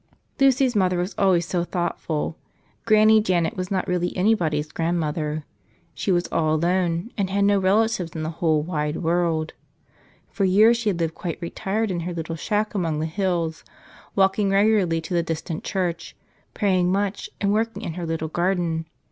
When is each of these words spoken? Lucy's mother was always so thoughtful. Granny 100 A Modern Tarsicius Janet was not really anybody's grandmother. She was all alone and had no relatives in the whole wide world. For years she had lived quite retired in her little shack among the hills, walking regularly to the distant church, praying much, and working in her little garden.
Lucy's 0.39 0.75
mother 0.75 0.97
was 0.97 1.13
always 1.19 1.45
so 1.45 1.63
thoughtful. 1.63 2.35
Granny 2.85 3.17
100 3.19 3.19
A 3.19 3.21
Modern 3.21 3.27
Tarsicius 3.27 3.27
Janet 3.27 3.57
was 3.57 3.69
not 3.71 3.87
really 3.87 4.17
anybody's 4.17 4.71
grandmother. 4.71 5.45
She 5.93 6.11
was 6.11 6.27
all 6.31 6.55
alone 6.55 7.11
and 7.19 7.29
had 7.29 7.43
no 7.43 7.59
relatives 7.59 8.15
in 8.15 8.23
the 8.23 8.31
whole 8.41 8.63
wide 8.63 8.95
world. 8.97 9.53
For 10.31 10.43
years 10.43 10.77
she 10.77 10.89
had 10.89 10.99
lived 10.99 11.13
quite 11.13 11.37
retired 11.39 11.91
in 11.91 11.99
her 11.99 12.15
little 12.15 12.35
shack 12.35 12.73
among 12.73 12.99
the 12.99 13.05
hills, 13.05 13.63
walking 14.15 14.49
regularly 14.49 15.01
to 15.01 15.13
the 15.13 15.21
distant 15.21 15.63
church, 15.63 16.15
praying 16.55 16.91
much, 16.91 17.29
and 17.39 17.53
working 17.53 17.83
in 17.83 17.93
her 17.93 18.05
little 18.07 18.27
garden. 18.29 18.87